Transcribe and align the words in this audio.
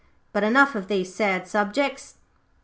But 0.33 0.43
enough 0.43 0.73
of 0.73 0.87
these 0.87 1.13
sad 1.13 1.47
subjects. 1.47 2.15